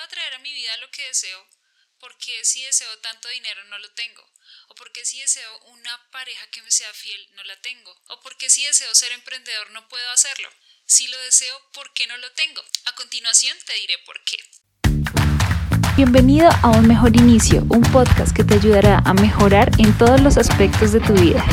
¿Puedo 0.00 0.12
atraer 0.12 0.32
a 0.32 0.38
mi 0.38 0.50
vida 0.50 0.74
lo 0.80 0.90
que 0.92 1.06
deseo? 1.08 1.38
¿Por 1.98 2.16
qué 2.16 2.32
si 2.42 2.64
deseo 2.64 2.88
tanto 3.00 3.28
dinero 3.28 3.62
no 3.64 3.78
lo 3.80 3.90
tengo? 3.90 4.22
¿O 4.68 4.74
por 4.74 4.90
qué 4.92 5.04
si 5.04 5.20
deseo 5.20 5.50
una 5.74 6.10
pareja 6.10 6.46
que 6.50 6.62
me 6.62 6.70
sea 6.70 6.90
fiel 6.94 7.20
no 7.34 7.44
la 7.44 7.54
tengo? 7.60 7.94
¿O 8.08 8.18
por 8.22 8.34
qué 8.38 8.48
si 8.48 8.64
deseo 8.64 8.94
ser 8.94 9.12
emprendedor 9.12 9.70
no 9.72 9.86
puedo 9.90 10.10
hacerlo? 10.10 10.48
Si 10.86 11.06
lo 11.08 11.18
deseo, 11.18 11.54
¿por 11.74 11.92
qué 11.92 12.06
no 12.06 12.16
lo 12.16 12.32
tengo? 12.32 12.62
A 12.86 12.94
continuación 12.94 13.54
te 13.66 13.74
diré 13.74 13.98
por 14.06 14.24
qué. 14.24 14.38
Bienvenido 15.96 16.48
a 16.62 16.70
Un 16.70 16.88
Mejor 16.88 17.14
Inicio, 17.14 17.60
un 17.68 17.82
podcast 17.92 18.34
que 18.34 18.42
te 18.42 18.54
ayudará 18.54 19.02
a 19.04 19.12
mejorar 19.12 19.70
en 19.78 19.98
todos 19.98 20.22
los 20.22 20.38
aspectos 20.38 20.92
de 20.92 21.00
tu 21.00 21.12
vida. 21.12 21.44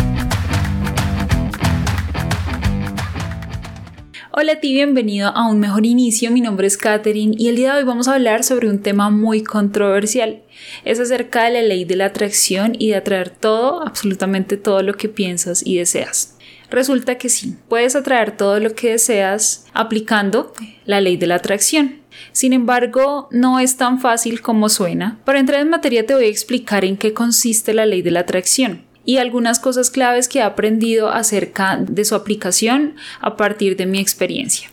Hola 4.39 4.51
a 4.51 4.59
ti, 4.59 4.71
bienvenido 4.71 5.29
a 5.29 5.49
Un 5.49 5.59
Mejor 5.59 5.83
Inicio, 5.83 6.29
mi 6.29 6.41
nombre 6.41 6.67
es 6.67 6.77
Katherine 6.77 7.33
y 7.36 7.47
el 7.47 7.55
día 7.55 7.73
de 7.73 7.79
hoy 7.79 7.86
vamos 7.86 8.07
a 8.07 8.13
hablar 8.13 8.43
sobre 8.43 8.69
un 8.69 8.83
tema 8.83 9.09
muy 9.09 9.41
controversial. 9.41 10.43
Es 10.86 11.00
acerca 11.00 11.45
de 11.45 11.54
la 11.54 11.61
ley 11.64 11.86
de 11.86 11.95
la 11.95 12.05
atracción 12.05 12.75
y 12.78 12.89
de 12.89 12.97
atraer 12.97 13.31
todo, 13.31 13.81
absolutamente 13.81 14.55
todo 14.55 14.83
lo 14.83 14.93
que 14.93 15.09
piensas 15.09 15.65
y 15.65 15.78
deseas. 15.79 16.37
Resulta 16.69 17.18
que 17.18 17.29
sí, 17.29 17.55
puedes 17.68 17.95
atraer 17.95 18.37
todo 18.37 18.59
lo 18.59 18.75
que 18.75 18.92
deseas 18.92 19.65
aplicando 19.73 20.54
la 20.86 21.01
ley 21.01 21.17
de 21.17 21.25
la 21.25 21.36
atracción. 21.37 21.95
Sin 22.31 22.54
embargo, 22.54 23.29
no 23.31 23.59
es 23.59 23.78
tan 23.78 24.00
fácil 24.00 24.42
como 24.42 24.69
suena. 24.69 25.19
Para 25.25 25.39
entrar 25.39 25.61
en 25.61 25.71
materia 25.71 26.06
te 26.06 26.14
voy 26.14 26.25
a 26.25 26.28
explicar 26.28 26.86
en 26.86 26.97
qué 26.97 27.11
consiste 27.11 27.73
la 27.73 27.87
ley 27.87 28.04
de 28.04 28.11
la 28.11 28.19
atracción 28.19 28.86
y 29.07 29.18
algunas 29.18 29.57
cosas 29.57 29.89
claves 29.89 30.28
que 30.28 30.39
he 30.39 30.42
aprendido 30.42 31.10
acerca 31.10 31.78
de 31.78 32.03
su 32.03 32.14
aplicación 32.14 32.95
a 33.22 33.38
partir 33.38 33.78
de 33.78 33.86
mi 33.86 34.00
experiencia. 34.00 34.70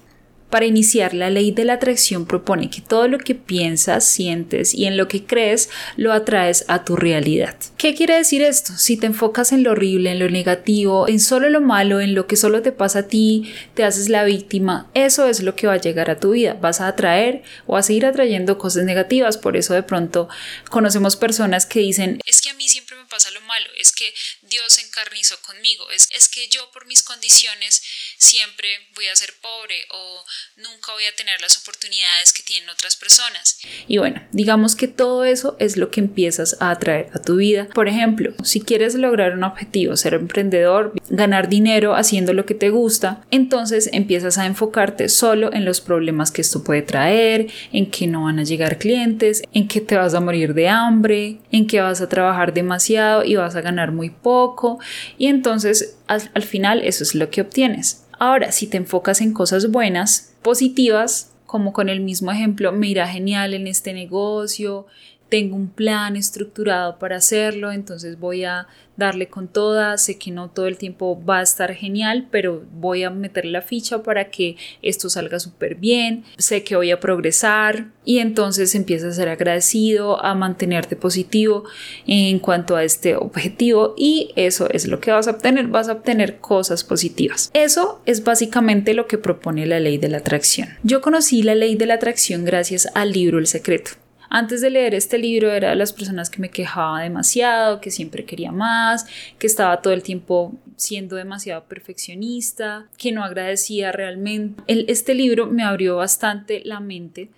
Para 0.51 0.67
iniciar, 0.67 1.15
la 1.15 1.31
ley 1.31 1.51
de 1.51 1.65
la 1.65 1.75
atracción 1.75 2.27
propone 2.27 2.71
que 2.71 2.81
todo 2.81 3.09
lo 3.09 3.19
que 3.19 3.35
piensas, 3.35 4.09
sientes 4.09 4.73
y 4.73 4.87
en 4.87 4.97
lo 4.97 5.09
que 5.09 5.25
crees 5.25 5.69
lo 5.97 6.13
atraes 6.13 6.65
a 6.69 6.85
tu 6.85 6.95
realidad. 6.95 7.57
¿Qué 7.77 7.95
quiere 7.95 8.17
decir 8.17 8.43
esto? 8.43 8.73
Si 8.77 8.97
te 8.97 9.07
enfocas 9.07 9.51
en 9.51 9.65
lo 9.65 9.73
horrible, 9.73 10.13
en 10.13 10.21
lo 10.21 10.31
negativo, 10.31 11.09
en 11.09 11.19
solo 11.19 11.49
lo 11.49 11.61
malo, 11.61 12.01
en 12.01 12.15
lo 12.15 12.27
que 12.27 12.37
solo 12.37 12.63
te 12.63 12.71
pasa 12.71 13.01
a 13.01 13.09
ti, 13.09 13.53
te 13.75 13.83
haces 13.83 14.09
la 14.09 14.23
víctima, 14.25 14.89
eso 14.95 15.27
es 15.29 15.43
lo 15.43 15.57
que 15.57 15.67
va 15.67 15.75
a 15.75 15.81
llegar 15.81 16.09
a 16.09 16.21
tu 16.21 16.31
vida. 16.31 16.55
Vas 16.55 16.81
a 16.81 16.89
atraer 16.89 17.43
o 17.67 17.77
a 17.77 17.83
seguir 17.83 18.07
atrayendo 18.07 18.57
cosas 18.57 18.85
negativas. 18.85 19.39
Por 19.39 19.57
eso 19.57 19.75
de 19.75 19.83
pronto 19.83 20.29
conocemos 20.71 21.17
personas 21.17 21.67
que 21.67 21.81
dicen, 21.81 22.21
es 22.27 22.41
que 22.41 22.51
a 22.51 22.55
mí 22.55 22.69
siempre 22.69 22.97
me 22.97 23.07
pasa 23.07 23.31
lo 23.33 23.41
malo, 23.43 23.67
es 23.79 23.93
que 23.93 24.13
Dios 24.43 24.79
encarnizó 24.79 25.41
conmigo, 25.43 25.91
es, 25.91 26.09
es 26.15 26.29
que 26.29 26.49
yo 26.49 26.71
por 26.73 26.87
mis 26.87 27.03
condiciones 27.03 27.83
siempre 28.19 28.69
voy 28.95 29.07
a 29.07 29.17
ser 29.17 29.35
pobre 29.41 29.77
o 29.91 30.25
nunca 30.57 30.93
voy 30.93 31.05
a 31.05 31.17
tener 31.17 31.41
las 31.41 31.59
oportunidades 31.59 32.33
que 32.33 32.43
tienen 32.43 32.69
otras 32.69 32.97
personas. 32.97 33.59
Y 33.89 33.99
bueno, 33.99 34.23
digamos 34.33 34.77
que 34.77 34.89
todo 34.89 35.25
eso 35.25 35.57
es 35.59 35.77
lo 35.77 35.91
que 35.91 36.01
empiezas 36.01 36.57
a 36.61 36.71
atraer 36.71 37.09
a 37.13 37.21
tu 37.21 37.37
vida. 37.37 37.69
Por 37.75 37.89
ejemplo, 37.89 38.33
si 38.43 38.61
quieres 38.61 38.95
lograr 38.95 39.35
un 39.35 39.45
objetivo, 39.45 39.97
ser 39.97 40.15
emprendedor, 40.15 40.93
ganar 41.09 41.49
dinero 41.49 41.95
haciendo 41.95 42.33
lo 42.33 42.47
que 42.47 42.55
te 42.55 42.71
gusta, 42.71 43.25
entonces 43.31 43.91
empiezas 43.93 44.39
a 44.39 44.47
enfocarte 44.47 45.09
solo 45.09 45.53
en 45.53 45.65
los 45.65 45.81
problemas 45.81 46.31
que 46.31 46.43
esto 46.43 46.65
puede 46.65 46.83
traer, 46.83 47.49
en 47.73 47.91
que 47.91 48.07
no 48.07 48.25
van 48.25 48.39
a 48.39 48.45
llegar 48.45 48.79
clientes, 48.79 49.43
en 49.53 49.69
que 49.69 49.81
te 49.81 49.97
vas 49.97 50.15
a 50.15 50.21
morir 50.21 50.55
de 50.55 50.69
hambre, 50.69 51.39
en 51.51 51.67
que 51.67 51.81
vas 51.81 52.01
a 52.01 52.09
trabajar 52.09 52.55
demasiado 52.55 53.25
y 53.25 53.37
vas 53.37 53.57
a 53.57 53.61
ganar 53.61 53.93
muy 53.93 54.11
poco 54.11 54.79
y 55.19 55.27
entonces 55.27 55.97
al, 56.07 56.31
al 56.35 56.43
final 56.43 56.83
eso 56.83 57.03
es 57.03 57.15
lo 57.15 57.31
que 57.31 57.41
obtienes. 57.41 58.05
Ahora, 58.19 58.53
si 58.53 58.67
te 58.67 58.77
enfocas 58.77 59.21
en 59.21 59.33
cosas 59.33 59.71
buenas, 59.71 60.34
positivas, 60.45 61.33
como 61.47 61.73
con 61.73 61.89
el 61.89 62.01
mismo 62.01 62.31
ejemplo, 62.31 62.71
me 62.71 62.87
irá 62.87 63.09
genial 63.09 63.55
en 63.55 63.67
este 63.67 63.93
negocio, 63.93 64.87
tengo 65.29 65.57
un 65.57 65.69
plan 65.69 66.17
estructurado 66.17 66.99
para 66.99 67.17
hacerlo, 67.17 67.73
entonces 67.73 68.19
voy 68.19 68.45
a 68.45 68.67
darle 68.97 69.29
con 69.29 69.49
toda, 69.49 69.99
sé 69.99 70.19
que 70.19 70.31
no 70.31 70.51
todo 70.51 70.67
el 70.67 70.79
tiempo 70.79 71.21
va 71.25 71.41
a 71.41 71.43
estar 71.43 71.75
genial, 71.75 72.29
pero 72.31 72.65
voy 72.73 73.03
a 73.03 73.11
meter 73.11 73.45
la 73.45 73.63
ficha 73.63 74.03
para 74.03 74.31
que 74.31 74.57
esto 74.83 75.11
salga 75.11 75.41
súper 75.41 75.75
bien, 75.75 76.25
sé 76.39 76.63
que 76.63 76.77
voy 76.77 76.91
a 76.91 77.01
progresar 77.01 77.89
y 78.05 78.19
entonces 78.19 78.75
empiezas 78.75 79.13
a 79.13 79.17
ser 79.17 79.29
agradecido, 79.29 80.25
a 80.25 80.35
mantenerte 80.35 80.97
positivo 80.97 81.65
en 82.07 82.39
cuanto 82.39 82.77
a 82.77 82.85
este 82.85 83.17
objetivo 83.17 83.95
y 83.97 84.31
eso 84.37 84.69
es 84.71 84.87
lo 84.87 85.01
que 85.01 85.11
vas 85.11 85.27
a 85.27 85.33
obtener, 85.33 85.67
vas 85.67 85.89
a 85.89 85.93
obtener 85.93 86.39
cosas 86.39 86.85
positivas. 86.85 87.51
Eso 87.55 88.01
es 88.07 88.23
básicamente 88.23 88.95
lo 88.95 89.07
que 89.07 89.19
propone 89.19 89.67
la 89.67 89.81
ley 89.81 89.99
de 89.99 90.09
la 90.09 90.19
atracción. 90.19 90.69
Yo 90.83 91.01
conocí 91.01 91.43
la 91.43 91.55
ley 91.55 91.75
de 91.75 91.87
la 91.87 91.95
atracción 91.95 92.45
gracias 92.45 92.89
al 92.95 93.13
libro 93.13 93.39
El 93.39 93.47
Secreto. 93.47 94.04
Antes 94.37 94.61
de 94.63 94.69
leer 94.69 94.97
este 94.97 95.17
libro 95.17 95.53
era 95.53 95.71
de 95.71 95.77
las 95.77 95.93
personas 95.93 96.29
que 96.29 96.41
me 96.41 96.51
quejaba 96.51 97.03
demasiado, 97.03 97.81
que 97.81 97.93
siempre 97.93 98.25
quería 98.25 98.51
más, 98.51 99.07
que 99.39 99.47
estaba 99.47 99.81
todo 99.81 99.93
el 99.93 100.03
tiempo 100.03 100.53
siendo 100.75 101.15
demasiado 101.15 101.63
perfeccionista, 101.67 102.89
que 102.99 103.13
no 103.13 103.23
agradecía 103.23 103.93
realmente. 103.93 104.61
este 104.67 105.15
libro 105.15 105.47
me 105.47 105.63
abrió 105.63 105.99
bastante 105.99 106.63
la 106.65 106.81
mente 106.81 107.31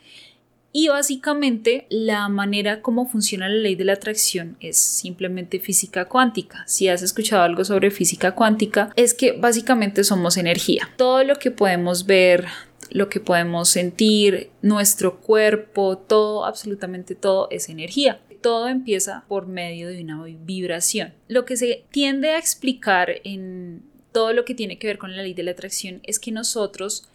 y 0.73 0.89
básicamente 0.89 1.87
la 1.91 2.31
manera 2.31 2.81
como 2.81 3.07
funciona 3.07 3.47
la 3.47 3.57
ley 3.57 3.75
de 3.75 3.85
la 3.85 3.93
atracción 3.93 4.57
es 4.61 4.79
simplemente 4.79 5.61
física 5.61 6.07
cuántica. 6.07 6.65
Si 6.67 6.89
has 6.89 7.03
escuchado 7.03 7.43
algo 7.43 7.63
sobre 7.67 7.91
física 7.91 8.33
cuántica, 8.33 8.91
es 8.97 9.13
que 9.13 9.33
básicamente 9.33 10.03
somos 10.03 10.39
energía. 10.39 10.89
Todo 10.97 11.25
lo 11.25 11.37
que 11.37 11.51
podemos 11.51 12.07
ver, 12.07 12.47
lo 12.91 13.09
que 13.09 13.21
podemos 13.21 13.69
sentir, 13.69 14.51
nuestro 14.63 15.21
cuerpo, 15.21 15.99
todo, 15.99 16.45
absolutamente 16.45 17.15
todo 17.15 17.49
es 17.51 17.69
energía. 17.69 18.21
Todo 18.43 18.69
empieza 18.69 19.25
por 19.29 19.47
medio 19.47 19.89
de 19.89 20.03
una 20.03 20.23
vibración. 20.23 21.15
Lo 21.27 21.45
que 21.45 21.57
se 21.57 21.85
tiende 21.91 22.31
a 22.31 22.39
explicar 22.39 23.11
en 23.25 23.83
todo 24.13 24.33
lo 24.33 24.45
que 24.45 24.55
tiene 24.55 24.79
que 24.79 24.87
ver 24.87 24.99
con 24.99 25.17
la 25.17 25.23
ley 25.23 25.35
de 25.35 25.43
la 25.43 25.51
atracción 25.51 26.01
es 26.05 26.19
que 26.19 26.33
nosotros 26.33 27.09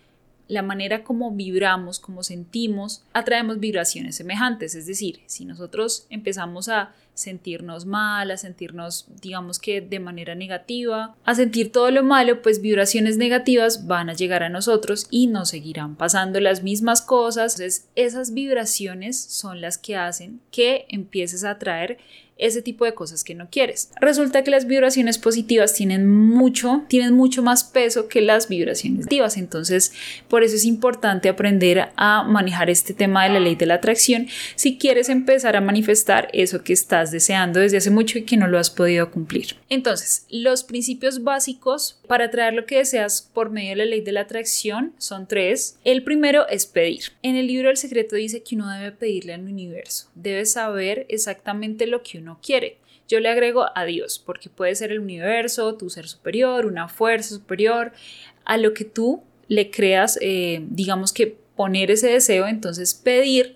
la 0.48 0.62
manera 0.62 1.06
como 1.06 1.32
vibramos, 1.32 2.00
como 2.00 2.24
sentimos, 2.24 3.03
atraemos 3.14 3.59
vibraciones 3.59 4.18
semejantes. 4.18 4.76
Es 4.76 4.86
decir, 4.86 5.22
si 5.26 5.46
nosotros 5.46 6.06
empezamos 6.09 6.68
a 6.68 6.94
sentirnos 7.14 7.86
mal, 7.86 8.32
a 8.32 8.38
sentirnos, 8.38 9.08
digamos 9.22 9.60
que 9.60 9.82
de 9.82 10.00
manera 10.00 10.36
negativa, 10.36 11.16
a 11.24 11.36
sentir 11.36 11.72
todo 11.72 11.92
lo 11.92 12.04
malo, 12.04 12.42
pues 12.42 12.62
vibraciones 12.62 13.18
negativas 13.18 13.88
van 13.88 14.10
a 14.10 14.14
llegar 14.14 14.44
a 14.44 14.50
nosotros 14.50 15.08
y 15.10 15.28
nos 15.28 15.50
seguirán 15.50 15.96
pasando 15.96 16.40
las 16.40 16.64
mismas 16.64 17.02
cosas. 17.02 17.54
Entonces, 17.54 17.88
esas 17.96 18.34
vibraciones 18.34 19.20
son 19.20 19.62
las 19.62 19.78
que 19.78 19.96
hacen 19.96 20.42
que 20.52 20.86
empieces 20.90 21.44
a 21.44 21.52
atraer 21.52 21.98
ese 22.41 22.62
tipo 22.62 22.84
de 22.84 22.94
cosas 22.94 23.24
que 23.24 23.35
no 23.35 23.47
quieres. 23.50 23.91
Resulta 24.02 24.44
que 24.44 24.52
las 24.52 24.68
vibraciones 24.68 25.18
positivas 25.18 25.74
tienen 25.74 26.09
mucho, 26.09 26.84
tienen 26.88 27.13
mucho 27.13 27.41
más 27.44 27.63
peso 27.63 28.07
que 28.07 28.22
las 28.22 28.50
vibraciones 28.50 29.00
negativas. 29.00 29.38
Entonces, 29.38 29.94
por 30.28 30.44
eso 30.44 30.56
es 30.56 30.66
importante 30.66 31.29
aprender 31.29 31.90
a 31.96 32.24
manejar 32.24 32.69
este 32.69 32.94
tema 32.94 33.24
de 33.24 33.29
la 33.29 33.40
ley 33.40 33.56
de 33.56 33.66
la 33.66 33.75
atracción 33.75 34.28
si 34.56 34.78
quieres 34.78 35.09
empezar 35.09 35.56
a 35.56 35.62
manifestar 35.62 36.29
eso 36.34 36.63
que 36.63 36.74
estás 36.74 37.12
deseando 37.12 37.59
desde 37.59 37.78
hace 37.78 37.91
mucho 37.91 38.18
y 38.18 38.24
que 38.24 38.38
no 38.38 38.47
lo 38.47 38.58
has 38.59 38.69
podido 38.69 39.12
cumplir. 39.12 39.56
Entonces, 39.69 40.25
los 40.29 40.63
principios 40.63 41.23
básicos 41.23 42.00
para 42.08 42.25
atraer 42.25 42.53
lo 42.53 42.66
que 42.66 42.78
deseas 42.78 43.22
por 43.34 43.52
medio 43.52 43.69
de 43.72 43.75
la 43.78 43.85
ley 43.85 44.02
de 44.02 44.12
la 44.12 44.22
atracción 44.22 44.94
son 44.97 45.28
tres. 45.28 45.78
El 45.84 46.03
primero 46.03 46.47
es 46.47 46.66
pedir. 46.66 47.03
En 47.22 47.35
el 47.35 47.47
libro 47.47 47.69
El 47.69 47.78
secreto 47.78 48.16
dice 48.16 48.44
que 48.44 48.56
uno 48.56 48.69
debe 48.69 48.91
pedirle 48.91 49.34
al 49.34 49.44
universo. 49.44 50.09
Debe 50.16 50.46
saber 50.46 51.06
exactamente 51.09 51.88
lo 51.88 52.03
que 52.03 52.18
uno 52.18 52.31
quiere. 52.42 52.78
Yo 53.08 53.19
le 53.19 53.30
agrego 53.30 53.66
a 53.75 53.84
Dios, 53.84 54.19
porque 54.25 54.50
puede 54.50 54.74
ser 54.75 54.92
el 54.92 55.00
universo, 55.00 55.75
tu 55.75 55.90
ser 55.90 56.08
superior, 56.08 56.66
una 56.66 56.88
fuerza 56.88 57.36
superior, 57.36 57.92
a 58.46 58.58
lo 58.58 58.74
que 58.74 58.86
tú 58.86 59.24
le 59.47 59.69
creas, 59.69 60.18
eh, 60.22 60.66
digamos 60.70 61.12
que 61.12 61.36
poner 61.56 61.91
ese 61.91 62.08
deseo, 62.08 62.47
entonces 62.47 62.94
pedir 62.94 63.56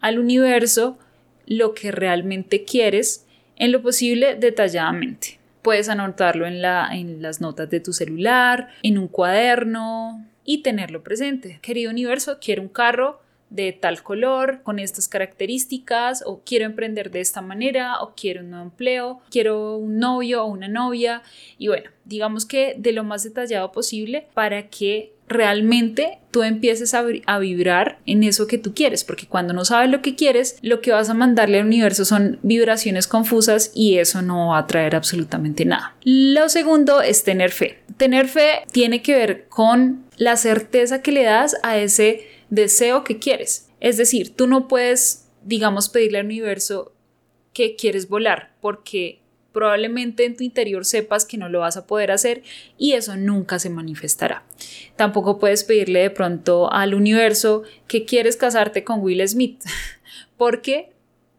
al 0.00 0.18
universo 0.18 0.98
lo 1.46 1.74
que 1.74 1.92
realmente 1.92 2.64
quieres 2.64 3.24
en 3.56 3.72
lo 3.72 3.80
posible 3.80 4.34
detalladamente. 4.34 5.38
Puedes 5.62 5.88
anotarlo 5.88 6.46
en, 6.46 6.62
la, 6.62 6.88
en 6.92 7.22
las 7.22 7.40
notas 7.40 7.70
de 7.70 7.80
tu 7.80 7.92
celular, 7.92 8.68
en 8.82 8.98
un 8.98 9.08
cuaderno 9.08 10.26
y 10.44 10.62
tenerlo 10.62 11.02
presente. 11.02 11.58
Querido 11.62 11.90
universo, 11.90 12.38
quiero 12.40 12.62
un 12.62 12.68
carro 12.68 13.20
de 13.50 13.72
tal 13.72 14.02
color, 14.02 14.60
con 14.62 14.78
estas 14.78 15.08
características, 15.08 16.22
o 16.26 16.40
quiero 16.44 16.64
emprender 16.64 17.10
de 17.10 17.20
esta 17.20 17.40
manera, 17.40 18.00
o 18.00 18.14
quiero 18.14 18.40
un 18.40 18.50
nuevo 18.50 18.64
empleo, 18.64 19.20
quiero 19.30 19.76
un 19.76 19.98
novio 19.98 20.44
o 20.44 20.46
una 20.46 20.68
novia, 20.68 21.22
y 21.58 21.68
bueno, 21.68 21.90
digamos 22.04 22.44
que 22.44 22.74
de 22.78 22.92
lo 22.92 23.04
más 23.04 23.22
detallado 23.22 23.72
posible 23.72 24.26
para 24.34 24.68
que 24.68 25.12
realmente 25.28 26.18
tú 26.30 26.42
empieces 26.42 26.94
a, 26.94 27.02
vibrar 27.38 27.98
en 28.06 28.22
eso 28.22 28.46
que 28.46 28.58
tú 28.58 28.74
quieres, 28.74 29.04
porque 29.04 29.26
cuando 29.26 29.52
no 29.52 29.64
sabes 29.64 29.90
lo 29.90 30.02
que 30.02 30.14
quieres, 30.14 30.58
lo 30.62 30.80
que 30.80 30.92
vas 30.92 31.08
a 31.08 31.14
mandarle 31.14 31.58
al 31.58 31.66
universo 31.66 32.04
son 32.04 32.38
vibraciones 32.42 33.06
confusas 33.06 33.72
y 33.74 33.98
eso 33.98 34.22
no 34.22 34.48
va 34.48 34.58
a 34.58 34.66
traer 34.66 34.94
absolutamente 34.94 35.64
nada. 35.64 35.96
Lo 36.02 36.48
segundo 36.48 37.02
es 37.02 37.24
tener 37.24 37.50
fe. 37.50 37.78
Tener 37.96 38.28
fe 38.28 38.62
tiene 38.72 39.02
que 39.02 39.14
ver 39.14 39.46
con 39.48 40.04
la 40.16 40.36
certeza 40.36 41.02
que 41.02 41.12
le 41.12 41.24
das 41.24 41.56
a 41.62 41.78
ese 41.78 42.35
deseo 42.50 43.04
que 43.04 43.18
quieres. 43.18 43.68
Es 43.80 43.96
decir, 43.96 44.34
tú 44.34 44.46
no 44.46 44.68
puedes, 44.68 45.28
digamos, 45.44 45.88
pedirle 45.88 46.18
al 46.18 46.26
universo 46.26 46.92
que 47.52 47.76
quieres 47.76 48.08
volar, 48.08 48.54
porque 48.60 49.20
probablemente 49.52 50.26
en 50.26 50.36
tu 50.36 50.44
interior 50.44 50.84
sepas 50.84 51.24
que 51.24 51.38
no 51.38 51.48
lo 51.48 51.60
vas 51.60 51.78
a 51.78 51.86
poder 51.86 52.10
hacer 52.10 52.42
y 52.76 52.92
eso 52.92 53.16
nunca 53.16 53.58
se 53.58 53.70
manifestará. 53.70 54.44
Tampoco 54.96 55.38
puedes 55.38 55.64
pedirle 55.64 56.00
de 56.00 56.10
pronto 56.10 56.70
al 56.70 56.92
universo 56.92 57.62
que 57.88 58.04
quieres 58.04 58.36
casarte 58.36 58.84
con 58.84 59.00
Will 59.00 59.26
Smith, 59.26 59.62
porque 60.36 60.90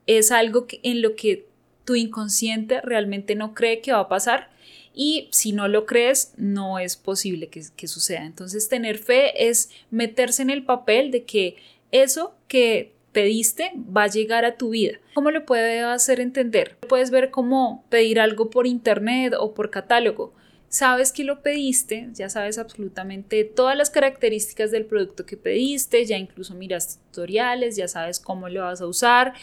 es 0.08 0.32
algo 0.32 0.66
en 0.82 1.04
lo 1.04 1.16
que 1.16 1.46
tu 1.86 1.94
inconsciente 1.94 2.82
realmente 2.82 3.36
no 3.36 3.54
cree 3.54 3.82
que 3.82 3.92
va 3.92 4.00
a 4.00 4.10
pasar 4.10 4.50
y 5.00 5.30
si 5.32 5.52
no 5.52 5.68
lo 5.68 5.86
crees 5.86 6.34
no 6.38 6.80
es 6.80 6.98
posible 6.98 7.50
que, 7.50 7.88
suceda. 7.88 8.26
Entonces 8.26 8.68
tener 8.68 8.98
fe 8.98 9.48
es 9.48 9.70
meterse 9.92 10.42
en 10.42 10.50
el 10.50 10.66
papel 10.66 11.12
de 11.12 11.24
que 11.24 11.56
eso 11.92 12.36
que 12.48 12.94
pediste 13.12 13.72
va 13.76 14.04
a 14.04 14.08
llegar 14.08 14.44
a 14.44 14.58
tu 14.58 14.72
vida. 14.72 14.98
¿Cómo 15.14 15.30
lo 15.30 15.46
puedes 15.46 15.84
hacer 15.84 16.20
entender? 16.20 16.78
Puedes 16.90 17.12
ver 17.12 17.30
cómo 17.30 17.86
pedir 17.90 18.20
algo 18.20 18.50
por 18.50 18.66
internet 18.66 19.36
o 19.40 19.54
por 19.54 19.70
catálogo. 19.70 20.34
Sabes 20.68 21.12
que 21.12 21.24
lo 21.24 21.44
pediste, 21.44 22.10
ya 22.14 22.28
sabes 22.28 22.58
absolutamente 22.58 23.44
todas 23.44 23.78
las 23.78 23.92
características 23.92 24.72
del 24.72 24.86
producto 24.86 25.28
que 25.28 25.38
pediste, 25.38 26.06
ya 26.06 26.18
incluso 26.18 26.56
miras 26.56 27.00
tutoriales, 27.12 27.76
ya 27.76 27.88
sabes 27.88 28.20
cómo 28.20 28.50
lo 28.50 28.62
vas 28.62 28.82
a 28.82 28.88
usar 28.88 29.34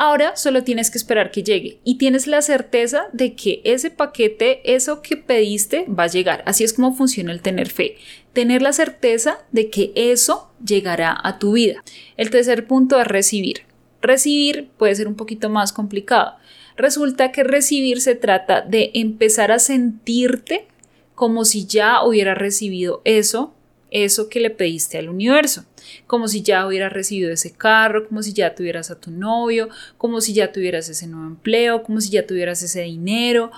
Ahora 0.00 0.36
solo 0.36 0.62
tienes 0.62 0.92
que 0.92 0.98
esperar 0.98 1.32
que 1.32 1.42
llegue 1.42 1.80
y 1.82 1.98
tienes 1.98 2.28
la 2.28 2.40
certeza 2.40 3.08
de 3.12 3.34
que 3.34 3.60
ese 3.64 3.90
paquete, 3.90 4.60
eso 4.72 5.02
que 5.02 5.16
pediste, 5.16 5.86
va 5.88 6.04
a 6.04 6.06
llegar. 6.06 6.44
Así 6.46 6.62
es 6.62 6.72
como 6.72 6.94
funciona 6.94 7.32
el 7.32 7.42
tener 7.42 7.68
fe. 7.68 7.96
Tener 8.32 8.62
la 8.62 8.72
certeza 8.72 9.40
de 9.50 9.70
que 9.70 9.90
eso 9.96 10.52
llegará 10.64 11.18
a 11.20 11.40
tu 11.40 11.54
vida. 11.54 11.82
El 12.16 12.30
tercer 12.30 12.68
punto 12.68 13.00
es 13.00 13.08
recibir. 13.08 13.62
Recibir 14.00 14.68
puede 14.78 14.94
ser 14.94 15.08
un 15.08 15.16
poquito 15.16 15.50
más 15.50 15.72
complicado. 15.72 16.36
Resulta 16.76 17.32
que 17.32 17.42
recibir 17.42 18.00
se 18.00 18.14
trata 18.14 18.60
de 18.60 18.92
empezar 18.94 19.50
a 19.50 19.58
sentirte 19.58 20.68
como 21.16 21.44
si 21.44 21.66
ya 21.66 22.04
hubieras 22.04 22.38
recibido 22.38 23.02
eso 23.04 23.52
eso 23.90 24.28
que 24.28 24.40
le 24.40 24.50
pediste 24.50 24.98
al 24.98 25.08
universo, 25.08 25.64
como 26.06 26.28
si 26.28 26.42
ya 26.42 26.66
hubieras 26.66 26.92
recibido 26.92 27.32
ese 27.32 27.52
carro, 27.52 28.06
como 28.06 28.22
si 28.22 28.32
ya 28.32 28.54
tuvieras 28.54 28.90
a 28.90 29.00
tu 29.00 29.10
novio, 29.10 29.68
como 29.96 30.20
si 30.20 30.32
ya 30.32 30.52
tuvieras 30.52 30.88
ese 30.88 31.06
nuevo 31.06 31.26
empleo, 31.26 31.82
como 31.82 32.00
si 32.00 32.10
ya 32.10 32.26
tuvieras 32.26 32.62
ese 32.62 32.82
dinero, 32.82 33.50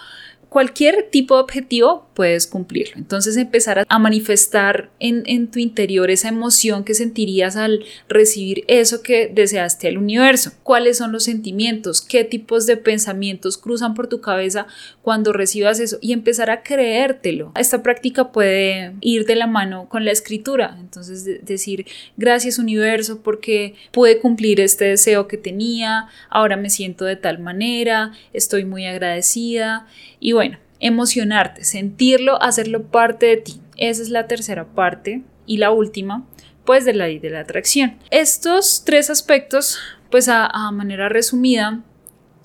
cualquier 0.49 1.09
tipo 1.11 1.37
de 1.37 1.43
objetivo 1.43 2.10
puedes 2.21 2.47
cumplirlo. 2.47 2.97
Entonces 2.99 3.39
empezar 3.39 3.87
a 3.89 3.99
manifestar 3.99 4.91
en, 4.99 5.47
tu 5.47 5.59
interior 5.59 6.11
esa 6.11 6.29
emoción 6.29 6.85
que 6.85 6.93
sentirías 6.93 7.57
al 7.57 7.83
recibir 8.11 8.63
eso 8.69 9.03
que 9.03 9.33
deseaste 9.35 9.89
al 9.89 9.97
universo. 9.97 10.53
¿Cuáles 10.63 10.99
son 10.99 11.13
los 11.13 11.25
sentimientos? 11.25 12.03
¿Qué 12.03 12.25
tipos 12.25 12.67
de 12.67 12.77
pensamientos 12.77 13.57
cruzan 13.57 13.95
por 13.95 14.07
tu 14.09 14.21
cabeza 14.21 14.67
cuando 15.01 15.33
recibas 15.33 15.81
eso? 15.81 15.97
Y 16.03 16.13
empezar 16.13 16.51
a 16.51 16.63
creértelo. 16.63 17.53
Esta 17.57 17.83
práctica 17.83 18.33
puede 18.33 18.93
ir 19.01 19.25
de 19.25 19.37
la 19.37 19.47
mano 19.47 19.89
con 19.89 20.05
la 20.05 20.11
escritura. 20.11 20.77
Entonces 20.79 21.25
decir 21.47 21.87
gracias 22.19 22.59
universo 22.59 23.23
porque 23.23 23.77
pude 23.93 24.19
cumplir 24.19 24.61
este 24.61 24.85
deseo 24.85 25.27
que 25.27 25.39
tenía, 25.39 26.09
ahora 26.29 26.59
me 26.59 26.69
siento 26.69 27.07
de 27.07 27.17
tal 27.17 27.39
manera, 27.39 28.13
estoy 28.35 28.67
muy 28.67 28.85
agradecida. 28.85 29.87
Y 30.21 30.33
bueno, 30.33 30.59
emocionarte, 30.81 31.65
sentirlo, 31.65 32.43
hacerlo 32.43 32.85
parte 32.85 33.27
de 33.27 33.37
ti. 33.37 33.61
Esa 33.77 34.03
es 34.03 34.09
la 34.09 34.27
tercera 34.27 34.67
parte 34.67 35.23
y 35.47 35.59
la 35.59 35.71
última, 35.71 36.27
pues 36.65 36.85
de 36.85 36.95
la 36.95 37.07
ley 37.07 37.19
de 37.19 37.31
la 37.31 37.41
atracción. 37.41 37.99
Estos 38.11 38.83
tres 38.85 39.11
aspectos, 39.11 39.79
pues 40.11 40.29
a, 40.29 40.47
a 40.47 40.71
manera 40.73 41.09
resumida, 41.09 41.83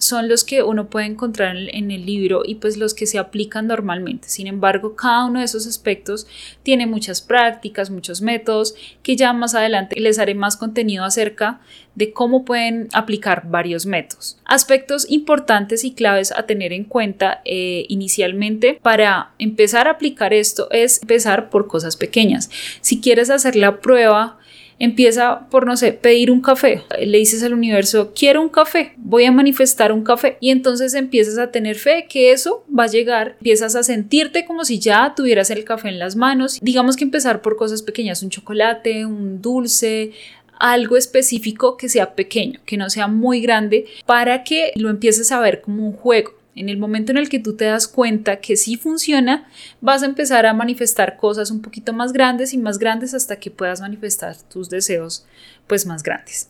son 0.05 0.29
los 0.29 0.43
que 0.43 0.63
uno 0.63 0.89
puede 0.89 1.07
encontrar 1.07 1.55
en 1.55 1.91
el 1.91 2.05
libro 2.05 2.43
y 2.45 2.55
pues 2.55 2.77
los 2.77 2.93
que 2.93 3.07
se 3.07 3.17
aplican 3.17 3.67
normalmente. 3.67 4.29
Sin 4.29 4.47
embargo, 4.47 4.95
cada 4.95 5.25
uno 5.25 5.39
de 5.39 5.45
esos 5.45 5.67
aspectos 5.67 6.27
tiene 6.63 6.85
muchas 6.85 7.21
prácticas, 7.21 7.89
muchos 7.89 8.21
métodos 8.21 8.75
que 9.03 9.15
ya 9.15 9.33
más 9.33 9.55
adelante 9.55 9.99
les 9.99 10.19
haré 10.19 10.35
más 10.35 10.57
contenido 10.57 11.03
acerca 11.03 11.59
de 11.95 12.11
cómo 12.11 12.45
pueden 12.45 12.89
aplicar 12.93 13.43
varios 13.49 13.85
métodos. 13.85 14.37
Aspectos 14.45 15.09
importantes 15.09 15.83
y 15.83 15.93
claves 15.93 16.31
a 16.31 16.43
tener 16.43 16.73
en 16.73 16.83
cuenta 16.83 17.41
eh, 17.45 17.85
inicialmente 17.87 18.79
para 18.81 19.31
empezar 19.39 19.87
a 19.87 19.91
aplicar 19.91 20.33
esto 20.33 20.67
es 20.71 21.01
empezar 21.01 21.49
por 21.49 21.67
cosas 21.67 21.95
pequeñas. 21.95 22.49
Si 22.81 23.01
quieres 23.01 23.29
hacer 23.29 23.55
la 23.55 23.79
prueba, 23.79 24.37
Empieza 24.77 25.47
por, 25.49 25.65
no 25.65 25.77
sé, 25.77 25.93
pedir 25.93 26.31
un 26.31 26.41
café. 26.41 26.83
Le 26.99 27.17
dices 27.17 27.43
al 27.43 27.53
universo, 27.53 28.13
quiero 28.13 28.41
un 28.41 28.49
café, 28.49 28.93
voy 28.97 29.25
a 29.25 29.31
manifestar 29.31 29.91
un 29.91 30.03
café. 30.03 30.37
Y 30.41 30.49
entonces 30.49 30.93
empiezas 30.93 31.37
a 31.37 31.51
tener 31.51 31.75
fe 31.75 32.07
que 32.09 32.31
eso 32.31 32.65
va 32.77 32.83
a 32.83 32.87
llegar. 32.87 33.35
Empiezas 33.39 33.75
a 33.75 33.83
sentirte 33.83 34.45
como 34.45 34.65
si 34.65 34.79
ya 34.79 35.13
tuvieras 35.15 35.49
el 35.49 35.63
café 35.63 35.89
en 35.89 35.99
las 35.99 36.15
manos. 36.15 36.59
Digamos 36.61 36.95
que 36.95 37.03
empezar 37.03 37.41
por 37.41 37.55
cosas 37.55 37.81
pequeñas, 37.81 38.21
un 38.23 38.29
chocolate, 38.29 39.05
un 39.05 39.41
dulce, 39.41 40.11
algo 40.59 40.97
específico 40.97 41.77
que 41.77 41.89
sea 41.89 42.15
pequeño, 42.15 42.59
que 42.65 42.77
no 42.77 42.89
sea 42.89 43.07
muy 43.07 43.41
grande, 43.41 43.85
para 44.05 44.43
que 44.43 44.71
lo 44.75 44.89
empieces 44.89 45.31
a 45.31 45.39
ver 45.39 45.61
como 45.61 45.85
un 45.85 45.93
juego. 45.93 46.33
En 46.55 46.69
el 46.69 46.77
momento 46.77 47.11
en 47.11 47.17
el 47.17 47.27
que 47.27 47.39
tú 47.39 47.55
te 47.55 47.65
das 47.65 47.87
cuenta 47.87 48.37
que 48.37 48.55
sí 48.55 48.77
funciona, 48.77 49.49
vas 49.81 50.03
a 50.03 50.05
empezar 50.05 50.45
a 50.45 50.53
manifestar 50.53 51.17
cosas 51.17 51.51
un 51.51 51.61
poquito 51.61 51.91
más 51.91 52.13
grandes 52.13 52.53
y 52.53 52.57
más 52.57 52.79
grandes 52.79 53.13
hasta 53.13 53.37
que 53.37 53.51
puedas 53.51 53.81
manifestar 53.81 54.37
tus 54.43 54.69
deseos 54.69 55.25
pues 55.67 55.85
más 55.85 56.01
grandes. 56.01 56.49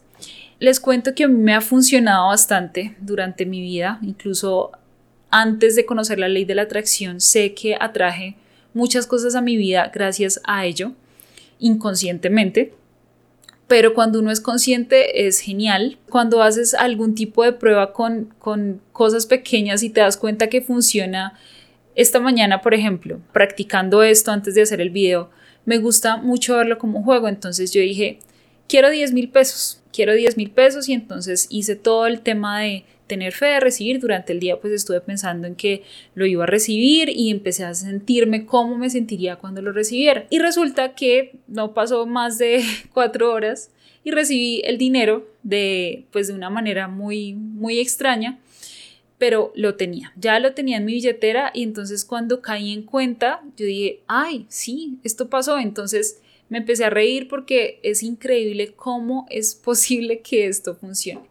Les 0.59 0.79
cuento 0.79 1.15
que 1.15 1.23
a 1.23 1.27
mí 1.27 1.41
me 1.41 1.55
ha 1.55 1.61
funcionado 1.61 2.27
bastante 2.27 2.95
durante 2.99 3.45
mi 3.45 3.61
vida, 3.61 3.99
incluso 4.03 4.71
antes 5.31 5.75
de 5.75 5.85
conocer 5.85 6.19
la 6.19 6.29
ley 6.29 6.45
de 6.45 6.55
la 6.55 6.61
atracción, 6.61 7.19
sé 7.19 7.53
que 7.53 7.75
atraje 7.79 8.35
muchas 8.73 9.07
cosas 9.07 9.35
a 9.35 9.41
mi 9.41 9.57
vida 9.57 9.91
gracias 9.93 10.39
a 10.45 10.65
ello, 10.65 10.93
inconscientemente 11.59 12.73
pero 13.67 13.93
cuando 13.93 14.19
uno 14.19 14.31
es 14.31 14.41
consciente 14.41 15.27
es 15.27 15.39
genial. 15.39 15.97
Cuando 16.09 16.43
haces 16.43 16.73
algún 16.73 17.15
tipo 17.15 17.43
de 17.43 17.53
prueba 17.53 17.93
con, 17.93 18.33
con 18.37 18.81
cosas 18.91 19.25
pequeñas 19.25 19.81
y 19.83 19.89
te 19.89 20.01
das 20.01 20.17
cuenta 20.17 20.49
que 20.49 20.61
funciona, 20.61 21.33
esta 21.95 22.19
mañana, 22.19 22.61
por 22.61 22.73
ejemplo, 22.73 23.19
practicando 23.31 24.03
esto 24.03 24.31
antes 24.31 24.53
de 24.53 24.61
hacer 24.61 24.81
el 24.81 24.89
video, 24.89 25.29
me 25.63 25.77
gusta 25.77 26.17
mucho 26.17 26.57
verlo 26.57 26.77
como 26.77 26.99
un 26.99 27.05
juego, 27.05 27.27
entonces 27.27 27.71
yo 27.71 27.81
dije, 27.81 28.19
quiero 28.67 28.89
10 28.89 29.13
mil 29.13 29.29
pesos, 29.29 29.81
quiero 29.95 30.13
10 30.13 30.35
mil 30.37 30.51
pesos 30.51 30.89
y 30.89 30.93
entonces 30.93 31.47
hice 31.49 31.75
todo 31.75 32.05
el 32.05 32.19
tema 32.21 32.59
de 32.59 32.83
tener 33.07 33.33
fe 33.33 33.45
de 33.45 33.59
recibir. 33.59 33.99
Durante 33.99 34.33
el 34.33 34.39
día 34.39 34.59
pues 34.59 34.73
estuve 34.73 34.99
pensando 34.99 35.47
en 35.47 35.55
que 35.55 35.83
lo 36.15 36.25
iba 36.25 36.43
a 36.43 36.47
recibir 36.47 37.09
y 37.09 37.29
empecé 37.29 37.63
a 37.63 37.73
sentirme 37.73 38.45
cómo 38.45 38.77
me 38.77 38.89
sentiría 38.89 39.37
cuando 39.37 39.61
lo 39.61 39.71
recibiera. 39.71 40.25
Y 40.29 40.39
resulta 40.39 40.95
que 40.95 41.35
no 41.47 41.73
pasó 41.73 42.05
más 42.05 42.37
de 42.37 42.63
cuatro 42.93 43.31
horas 43.31 43.71
y 44.03 44.11
recibí 44.11 44.61
el 44.65 44.77
dinero 44.77 45.27
de 45.43 46.05
pues 46.11 46.27
de 46.27 46.33
una 46.33 46.49
manera 46.49 46.87
muy 46.87 47.33
muy 47.33 47.79
extraña 47.79 48.39
pero 49.17 49.53
lo 49.55 49.75
tenía, 49.75 50.11
ya 50.17 50.39
lo 50.39 50.53
tenía 50.53 50.75
en 50.77 50.85
mi 50.85 50.91
billetera 50.91 51.51
y 51.53 51.63
entonces 51.63 52.03
cuando 52.03 52.41
caí 52.41 52.73
en 52.73 52.83
cuenta, 52.83 53.41
yo 53.55 53.65
dije, 53.65 54.01
ay, 54.07 54.45
sí, 54.49 54.99
esto 55.03 55.29
pasó, 55.29 55.57
entonces 55.57 56.19
me 56.49 56.59
empecé 56.59 56.85
a 56.85 56.89
reír 56.89 57.27
porque 57.27 57.79
es 57.83 58.03
increíble 58.03 58.73
cómo 58.75 59.25
es 59.29 59.55
posible 59.63 60.21
que 60.21 60.47
esto 60.47 60.75
funcione. 60.75 61.27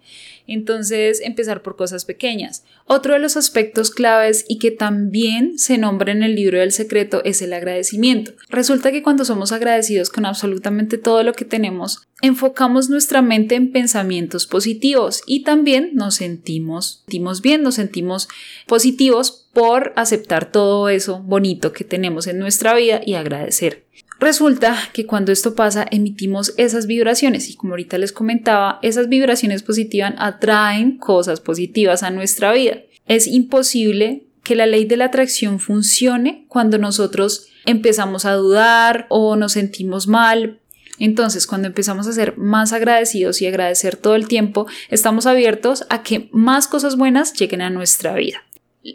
Entonces, 0.46 1.20
empezar 1.22 1.62
por 1.62 1.76
cosas 1.76 2.04
pequeñas. 2.04 2.64
Otro 2.86 3.14
de 3.14 3.18
los 3.18 3.38
aspectos 3.38 3.90
claves 3.90 4.44
y 4.46 4.58
que 4.58 4.70
también 4.70 5.58
se 5.58 5.78
nombra 5.78 6.12
en 6.12 6.22
el 6.22 6.34
libro 6.34 6.58
del 6.58 6.72
secreto 6.72 7.24
es 7.24 7.40
el 7.40 7.54
agradecimiento. 7.54 8.32
Resulta 8.50 8.92
que 8.92 9.02
cuando 9.02 9.24
somos 9.24 9.52
agradecidos 9.52 10.10
con 10.10 10.26
absolutamente 10.26 10.98
todo 10.98 11.22
lo 11.22 11.32
que 11.32 11.46
tenemos, 11.46 12.02
enfocamos 12.20 12.90
nuestra 12.90 13.22
mente 13.22 13.54
en 13.54 13.72
pensamientos 13.72 14.46
positivos 14.46 15.22
y 15.26 15.44
también 15.44 15.92
nos 15.94 16.16
sentimos, 16.16 17.02
sentimos 17.06 17.40
bien, 17.40 17.62
nos 17.62 17.76
sentimos 17.76 18.28
positivos 18.66 19.48
por 19.54 19.94
aceptar 19.96 20.50
todo 20.50 20.90
eso 20.90 21.20
bonito 21.20 21.72
que 21.72 21.84
tenemos 21.84 22.26
en 22.26 22.38
nuestra 22.38 22.74
vida 22.74 23.00
y 23.04 23.14
agradecer. 23.14 23.84
Resulta 24.24 24.74
que 24.94 25.04
cuando 25.04 25.32
esto 25.32 25.54
pasa 25.54 25.86
emitimos 25.90 26.54
esas 26.56 26.86
vibraciones 26.86 27.50
y 27.50 27.56
como 27.56 27.74
ahorita 27.74 27.98
les 27.98 28.10
comentaba, 28.10 28.78
esas 28.80 29.10
vibraciones 29.10 29.62
positivas 29.62 30.14
atraen 30.16 30.96
cosas 30.96 31.42
positivas 31.42 32.02
a 32.02 32.10
nuestra 32.10 32.54
vida. 32.54 32.78
Es 33.06 33.26
imposible 33.26 34.24
que 34.42 34.54
la 34.54 34.64
ley 34.64 34.86
de 34.86 34.96
la 34.96 35.04
atracción 35.04 35.60
funcione 35.60 36.46
cuando 36.48 36.78
nosotros 36.78 37.48
empezamos 37.66 38.24
a 38.24 38.32
dudar 38.32 39.04
o 39.10 39.36
nos 39.36 39.52
sentimos 39.52 40.06
mal. 40.06 40.58
Entonces, 40.98 41.46
cuando 41.46 41.68
empezamos 41.68 42.06
a 42.06 42.12
ser 42.14 42.38
más 42.38 42.72
agradecidos 42.72 43.42
y 43.42 43.46
agradecer 43.46 43.96
todo 43.96 44.14
el 44.14 44.26
tiempo, 44.26 44.66
estamos 44.88 45.26
abiertos 45.26 45.84
a 45.90 46.02
que 46.02 46.30
más 46.32 46.66
cosas 46.66 46.96
buenas 46.96 47.34
lleguen 47.34 47.60
a 47.60 47.68
nuestra 47.68 48.14
vida. 48.14 48.42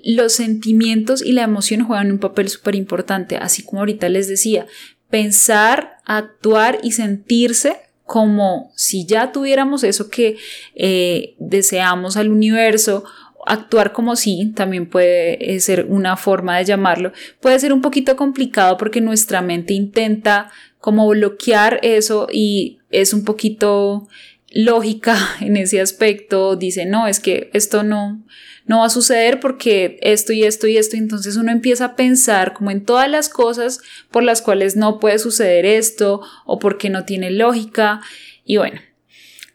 Los 0.04 0.34
sentimientos 0.34 1.24
y 1.24 1.34
la 1.34 1.44
emoción 1.44 1.84
juegan 1.84 2.12
un 2.12 2.18
papel 2.18 2.50
súper 2.50 2.74
importante, 2.74 3.38
así 3.38 3.62
como 3.62 3.82
ahorita 3.82 4.10
les 4.10 4.28
decía, 4.28 4.66
pensar, 5.10 5.98
actuar 6.06 6.80
y 6.84 6.92
sentirse 6.92 7.78
como 8.06 8.72
si 8.76 9.06
ya 9.06 9.32
tuviéramos 9.32 9.84
eso 9.84 10.10
que 10.10 10.38
eh, 10.76 11.36
deseamos 11.38 12.18
al 12.18 12.30
universo 12.32 13.04
actuar 13.46 13.94
como 13.94 14.16
si 14.16 14.52
también 14.56 14.88
puede 14.88 15.54
eh, 15.54 15.60
ser 15.60 15.86
una 15.90 16.18
forma 16.18 16.58
de 16.58 16.66
llamarlo, 16.66 17.12
puede 17.40 17.60
ser 17.60 17.74
un 17.74 17.82
poquito 17.82 18.16
complicado 18.16 18.78
porque 18.78 19.02
nuestra 19.02 19.42
mente 19.42 19.74
intenta 19.74 20.52
como 20.80 21.08
bloquear 21.08 21.80
eso 21.84 22.28
y 22.32 22.80
es 22.90 23.14
un 23.14 23.26
poquito 23.26 24.08
lógica 24.52 25.18
en 25.42 25.58
ese 25.58 25.82
aspecto, 25.82 26.56
dice, 26.56 26.86
no, 26.86 27.08
es 27.08 27.20
que 27.20 27.50
esto 27.54 27.84
no, 27.84 28.24
no 28.66 28.80
va 28.80 28.86
a 28.86 28.90
suceder 28.90 29.40
porque 29.40 29.98
esto 30.02 30.34
y 30.34 30.44
esto 30.44 30.68
y 30.68 30.78
esto, 30.78 30.96
entonces 30.96 31.36
uno 31.38 31.52
empieza 31.52 31.86
a 31.86 31.96
pensar 31.96 32.54
como 32.54 32.72
en 32.72 32.86
todas 32.86 33.10
las 33.10 33.30
cosas 33.30 33.80
por 34.12 34.24
las 34.24 34.42
cuales 34.42 34.76
no 34.76 35.00
puede 35.00 35.20
suceder 35.20 35.66
esto 35.66 36.22
o 36.46 36.60
porque 36.60 36.90
no 36.90 37.06
tiene 37.06 37.32
lógica 37.32 38.02
y 38.46 38.58
bueno, 38.58 38.82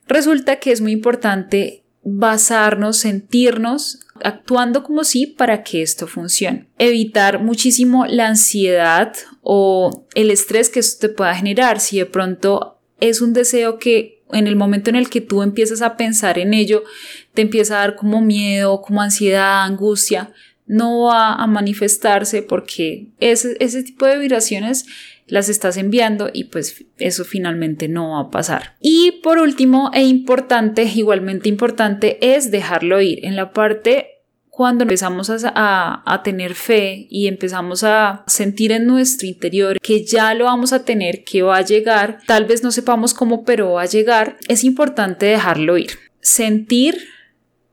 resulta 0.06 0.56
que 0.56 0.72
es 0.72 0.80
muy 0.80 0.92
importante 0.92 1.84
basarnos, 2.04 2.98
sentirnos 2.98 4.00
actuando 4.22 4.82
como 4.82 5.04
si 5.04 5.26
para 5.26 5.62
que 5.62 5.82
esto 5.82 6.06
funcione. 6.06 6.68
Evitar 6.78 7.42
muchísimo 7.42 8.06
la 8.06 8.28
ansiedad 8.28 9.14
o 9.42 10.06
el 10.14 10.30
estrés 10.30 10.68
que 10.68 10.80
esto 10.80 11.08
te 11.08 11.14
pueda 11.14 11.34
generar. 11.34 11.80
Si 11.80 11.98
de 11.98 12.06
pronto 12.06 12.78
es 13.00 13.20
un 13.20 13.32
deseo 13.32 13.78
que 13.78 14.22
en 14.34 14.46
el 14.46 14.56
momento 14.56 14.90
en 14.90 14.96
el 14.96 15.08
que 15.08 15.20
tú 15.20 15.42
empiezas 15.42 15.82
a 15.82 15.96
pensar 15.96 16.38
en 16.38 16.54
ello, 16.54 16.84
te 17.32 17.42
empieza 17.42 17.76
a 17.76 17.80
dar 17.80 17.96
como 17.96 18.20
miedo, 18.20 18.82
como 18.82 19.02
ansiedad, 19.02 19.64
angustia, 19.64 20.32
no 20.66 21.02
va 21.02 21.34
a 21.34 21.46
manifestarse 21.46 22.42
porque 22.42 23.08
ese, 23.20 23.82
tipo 23.82 24.06
de 24.06 24.18
vibraciones 24.18 24.86
las 25.26 25.48
estás 25.48 25.76
enviando 25.76 26.30
y 26.32 26.44
pues 26.44 26.84
eso 26.98 27.24
finalmente 27.24 27.88
no 27.88 28.12
va 28.12 28.20
a 28.20 28.30
pasar. 28.30 28.76
Y 28.80 29.20
por 29.22 29.38
último 29.38 29.90
e 29.94 30.04
importante, 30.04 30.84
igualmente 30.84 31.48
importante, 31.48 32.18
es 32.34 32.50
dejarlo 32.50 33.00
ir. 33.00 33.24
En 33.24 33.36
la 33.36 33.52
parte 33.52 34.13
cuando 34.56 34.84
empezamos 34.84 35.30
a, 35.30 36.02
a, 36.06 36.22
tener 36.22 36.54
fe 36.54 37.08
y 37.10 37.26
empezamos 37.26 37.82
a 37.82 38.22
sentir 38.28 38.70
en 38.70 38.86
nuestro 38.86 39.26
interior 39.26 39.80
que 39.80 40.04
ya 40.04 40.32
lo 40.32 40.44
vamos 40.44 40.72
a 40.72 40.84
tener, 40.84 41.24
que 41.24 41.42
va 41.42 41.56
a 41.56 41.62
llegar, 41.62 42.20
tal 42.28 42.44
vez 42.44 42.62
no 42.62 42.70
sepamos 42.70 43.14
cómo, 43.14 43.44
pero 43.44 43.72
va 43.72 43.82
a 43.82 43.86
llegar, 43.86 44.36
es 44.46 44.62
importante 44.62 45.26
dejarlo 45.26 45.76
ir. 45.76 45.98
Sentir, 46.20 46.98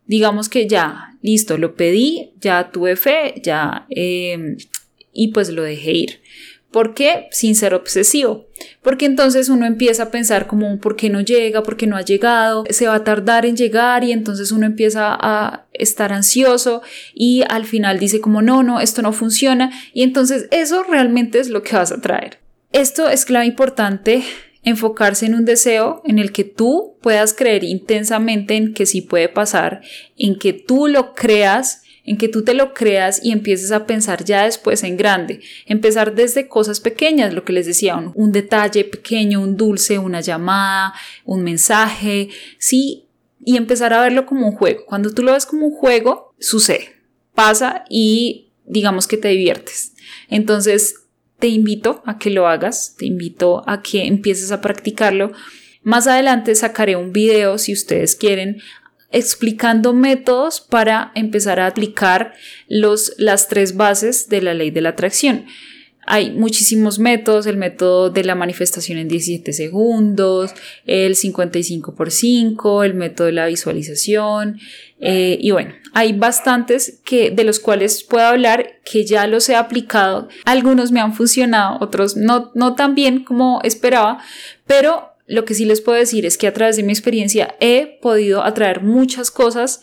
digamos 0.08 0.50
que 0.50 0.68
ya, 0.68 1.16
listo, 1.22 1.60
lo 1.60 1.76
pedí, 1.76 2.34
ya 2.40 2.72
tuve 2.72 2.96
fe, 2.96 3.36
ya, 3.44 3.86
eh, 3.92 4.58
y 5.14 5.28
pues 5.34 5.50
lo 5.50 5.62
dejé 5.62 5.92
ir. 5.92 6.22
¿Por 6.72 6.94
qué? 6.94 7.28
Sin 7.32 7.56
ser 7.56 7.74
obsesivo. 7.74 8.48
Porque 8.82 9.06
entonces 9.06 9.50
uno 9.50 9.66
empieza 9.66 10.04
a 10.04 10.12
pensar 10.12 10.48
como 10.48 10.80
por 10.80 10.96
qué 10.96 11.10
no 11.10 11.20
llega, 11.20 11.64
por 11.64 11.76
qué 11.76 11.86
no 11.86 11.98
ha 11.98 12.02
llegado, 12.02 12.64
se 12.70 12.88
va 12.88 12.96
a 12.96 13.04
tardar 13.04 13.46
en 13.46 13.58
llegar 13.58 14.04
y 14.04 14.12
entonces 14.12 14.52
uno 14.52 14.66
empieza 14.66 15.18
a 15.20 15.66
estar 15.74 16.14
ansioso 16.14 16.82
y 17.14 17.44
al 17.50 17.66
final 17.66 18.00
dice 18.00 18.22
como 18.22 18.42
no, 18.42 18.64
no, 18.64 18.80
esto 18.80 19.02
no 19.02 19.12
funciona 19.12 19.72
y 19.94 20.04
entonces 20.04 20.48
eso 20.52 20.84
realmente 20.84 21.40
es 21.40 21.50
lo 21.50 21.62
que 21.64 21.76
vas 21.76 21.92
a 21.92 22.00
traer. 22.00 22.40
Esto 22.72 23.10
es 23.10 23.26
clave 23.26 23.48
importante 23.48 24.24
enfocarse 24.64 25.26
en 25.26 25.36
un 25.36 25.44
deseo 25.44 26.02
en 26.06 26.20
el 26.20 26.32
que 26.32 26.44
tú 26.44 26.96
puedas 27.02 27.34
creer 27.34 27.64
intensamente 27.64 28.56
en 28.56 28.74
que 28.74 28.86
sí 28.86 29.02
puede 29.02 29.28
pasar, 29.28 29.82
en 30.18 30.38
que 30.38 30.54
tú 30.54 30.88
lo 30.88 31.14
creas 31.14 31.82
en 32.04 32.18
que 32.18 32.28
tú 32.28 32.44
te 32.44 32.54
lo 32.54 32.74
creas 32.74 33.24
y 33.24 33.32
empieces 33.32 33.72
a 33.72 33.86
pensar 33.86 34.24
ya 34.24 34.46
después 34.46 34.84
en 34.84 34.98
grande, 34.98 35.42
empezar 35.66 36.16
desde 36.16 36.48
cosas 36.48 36.80
pequeñas, 36.80 37.34
lo 37.34 37.46
que 37.46 37.54
les 37.54 37.66
decía, 37.66 37.96
un, 37.96 38.32
detalle 38.32 38.84
pequeño, 38.84 39.42
un 39.42 39.58
dulce, 39.58 40.00
una 40.00 40.22
llamada, 40.22 40.94
un 41.26 41.44
mensaje, 41.44 42.30
sí, 42.58 43.06
y 43.44 43.58
empezar 43.58 43.94
a 43.94 44.02
verlo 44.02 44.26
como 44.26 44.48
un 44.48 44.56
juego. 44.56 44.86
Cuando 44.86 45.14
tú 45.14 45.24
lo 45.24 45.34
ves 45.34 45.46
como 45.46 45.68
un 45.68 45.74
juego, 45.74 46.34
sucede, 46.40 46.96
pasa 47.34 47.86
y 47.90 48.50
digamos 48.66 49.08
que 49.08 49.18
te 49.18 49.30
diviertes. 49.30 49.94
Entonces, 50.30 50.96
te 51.40 51.48
invito 51.48 52.04
a 52.06 52.20
que 52.20 52.30
lo 52.30 52.48
hagas, 52.48 52.96
te 52.98 53.06
invito 53.06 53.64
a 53.68 53.82
que 53.82 54.06
empieces 54.06 54.52
a 54.52 54.62
practicarlo. 54.62 55.32
Más 55.82 56.06
adelante 56.06 56.54
sacaré 56.54 56.96
un 56.96 57.12
video, 57.12 57.58
si 57.58 57.74
ustedes 57.74 58.16
quieren, 58.16 58.62
explicando 59.12 59.94
métodos 59.94 60.62
para 60.62 61.12
empezar 61.16 61.60
a 61.60 61.68
aplicar 61.68 62.34
los, 62.68 63.14
las 63.18 63.48
tres 63.48 63.76
bases 63.76 64.30
de 64.30 64.42
la 64.42 64.54
ley 64.54 64.72
de 64.72 64.82
la 64.82 64.90
atracción. 64.90 65.46
Hay 66.08 66.32
muchísimos 66.32 66.98
métodos, 66.98 67.46
el 67.46 67.58
método 67.58 68.10
de 68.10 68.24
la 68.24 68.34
manifestación 68.34 68.98
en 68.98 69.08
17 69.08 69.54
segundos, 69.54 70.52
el 70.86 71.16
55 71.16 71.94
por 71.94 72.10
5, 72.10 72.84
el 72.84 72.96
método 72.96 73.28
de 73.28 73.34
la 73.34 73.46
visualización, 73.46 74.60
eh, 75.00 75.38
y 75.40 75.52
bueno, 75.52 75.74
hay 75.94 76.14
bastantes 76.14 77.00
que, 77.06 77.30
de 77.30 77.44
los 77.44 77.60
cuales 77.60 78.04
puedo 78.04 78.26
hablar 78.26 78.82
que 78.84 79.06
ya 79.06 79.28
los 79.28 79.48
he 79.50 79.56
aplicado. 79.56 80.28
Algunos 80.46 80.92
me 80.92 81.02
han 81.02 81.14
funcionado, 81.14 81.78
otros 81.82 82.18
no, 82.18 82.52
no 82.56 82.76
tan 82.76 82.96
bien 82.96 83.24
como 83.24 83.62
esperaba, 83.64 84.24
pero 84.66 85.11
lo 85.28 85.46
que 85.46 85.54
sí 85.54 85.66
les 85.66 85.82
puedo 85.82 85.98
decir 85.98 86.26
es 86.26 86.38
que 86.38 86.48
a 86.48 86.54
través 86.54 86.76
de 86.76 86.84
mi 86.84 86.92
experiencia 86.92 87.56
he 87.60 88.00
podido 88.02 88.44
atraer 88.44 88.82
muchas 88.82 89.32
cosas 89.32 89.82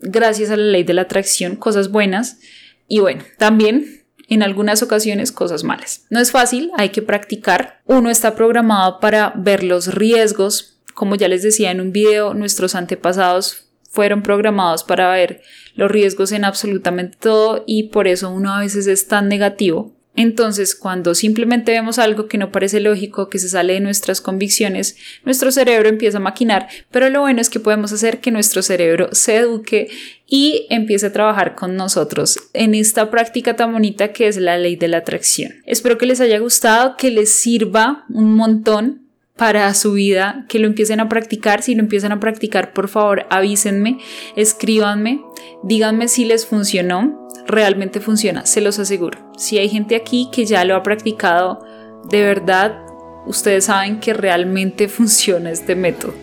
gracias 0.00 0.50
a 0.50 0.56
la 0.56 0.64
ley 0.64 0.84
de 0.84 0.94
la 0.94 1.02
atracción, 1.02 1.56
cosas 1.56 1.90
buenas 1.90 2.38
y 2.86 3.00
bueno, 3.00 3.22
también 3.36 4.04
en 4.28 4.42
algunas 4.42 4.82
ocasiones 4.82 5.32
cosas 5.32 5.64
malas. 5.64 6.04
No 6.10 6.20
es 6.20 6.30
fácil, 6.30 6.70
hay 6.76 6.90
que 6.90 7.02
practicar. 7.02 7.80
Uno 7.86 8.10
está 8.10 8.34
programado 8.34 9.00
para 9.00 9.32
ver 9.36 9.64
los 9.64 9.94
riesgos. 9.94 10.80
Como 10.94 11.14
ya 11.14 11.28
les 11.28 11.42
decía 11.42 11.70
en 11.70 11.80
un 11.80 11.92
video, 11.92 12.34
nuestros 12.34 12.74
antepasados 12.74 13.68
fueron 13.90 14.22
programados 14.22 14.84
para 14.84 15.10
ver 15.10 15.40
los 15.74 15.90
riesgos 15.90 16.32
en 16.32 16.44
absolutamente 16.44 17.16
todo 17.18 17.64
y 17.66 17.84
por 17.84 18.06
eso 18.06 18.30
uno 18.30 18.52
a 18.52 18.60
veces 18.60 18.86
es 18.86 19.08
tan 19.08 19.28
negativo 19.28 19.97
entonces, 20.18 20.74
cuando 20.74 21.14
simplemente 21.14 21.70
vemos 21.70 22.00
algo 22.00 22.26
que 22.26 22.38
no 22.38 22.50
parece 22.50 22.80
lógico, 22.80 23.28
que 23.28 23.38
se 23.38 23.48
sale 23.48 23.74
de 23.74 23.80
nuestras 23.80 24.20
convicciones, 24.20 24.96
nuestro 25.24 25.52
cerebro 25.52 25.88
empieza 25.88 26.18
a 26.18 26.20
maquinar, 26.20 26.66
pero 26.90 27.08
lo 27.08 27.20
bueno 27.20 27.40
es 27.40 27.48
que 27.48 27.60
podemos 27.60 27.92
hacer 27.92 28.18
que 28.18 28.32
nuestro 28.32 28.62
cerebro 28.62 29.10
se 29.12 29.36
eduque 29.36 29.86
y 30.26 30.66
empiece 30.70 31.06
a 31.06 31.12
trabajar 31.12 31.54
con 31.54 31.76
nosotros 31.76 32.36
en 32.52 32.74
esta 32.74 33.12
práctica 33.12 33.54
tan 33.54 33.72
bonita 33.72 34.12
que 34.12 34.26
es 34.26 34.38
la 34.38 34.58
ley 34.58 34.74
de 34.74 34.88
la 34.88 34.96
atracción. 34.96 35.52
Espero 35.66 35.98
que 35.98 36.06
les 36.06 36.20
haya 36.20 36.40
gustado, 36.40 36.96
que 36.96 37.12
les 37.12 37.38
sirva 37.38 38.04
un 38.08 38.34
montón 38.34 39.07
para 39.38 39.72
su 39.72 39.92
vida, 39.92 40.44
que 40.48 40.58
lo 40.58 40.66
empiecen 40.66 41.00
a 41.00 41.08
practicar. 41.08 41.62
Si 41.62 41.74
lo 41.74 41.80
empiezan 41.80 42.12
a 42.12 42.20
practicar, 42.20 42.74
por 42.74 42.88
favor, 42.88 43.26
avísenme, 43.30 43.98
escríbanme, 44.36 45.22
díganme 45.62 46.08
si 46.08 46.26
les 46.26 46.44
funcionó 46.44 47.28
realmente 47.48 48.00
funciona, 48.00 48.46
se 48.46 48.60
los 48.60 48.78
aseguro. 48.78 49.18
Si 49.36 49.58
hay 49.58 49.68
gente 49.68 49.96
aquí 49.96 50.28
que 50.30 50.44
ya 50.44 50.64
lo 50.64 50.76
ha 50.76 50.82
practicado, 50.82 51.64
de 52.10 52.22
verdad, 52.22 52.78
ustedes 53.26 53.64
saben 53.64 53.98
que 53.98 54.12
realmente 54.12 54.88
funciona 54.88 55.50
este 55.50 55.74
método. 55.74 56.14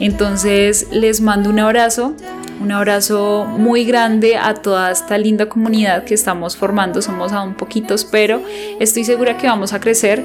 Entonces 0.00 0.86
les 0.92 1.20
mando 1.20 1.50
un 1.50 1.58
abrazo, 1.58 2.14
un 2.60 2.70
abrazo 2.70 3.46
muy 3.46 3.84
grande 3.84 4.36
a 4.36 4.54
toda 4.54 4.92
esta 4.92 5.18
linda 5.18 5.48
comunidad 5.48 6.04
que 6.04 6.14
estamos 6.14 6.56
formando. 6.56 7.02
Somos 7.02 7.32
aún 7.32 7.54
poquitos, 7.54 8.04
pero 8.04 8.40
estoy 8.78 9.04
segura 9.04 9.36
que 9.36 9.48
vamos 9.48 9.72
a 9.72 9.80
crecer 9.80 10.24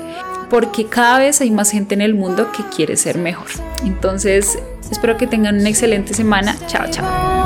porque 0.50 0.86
cada 0.86 1.20
vez 1.20 1.42
hay 1.42 1.52
más 1.52 1.72
gente 1.72 1.96
en 1.96 2.02
el 2.02 2.14
mundo 2.14 2.52
que 2.52 2.64
quiere 2.76 2.98
ser 2.98 3.18
mejor. 3.18 3.48
Entonces 3.84 4.58
espero 4.92 5.18
que 5.18 5.28
tengan 5.28 5.60
una 5.60 5.70
excelente 5.70 6.14
semana. 6.14 6.56
Chao, 6.68 6.86
chao. 6.90 7.43